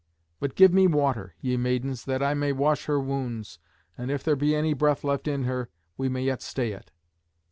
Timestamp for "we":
5.95-6.09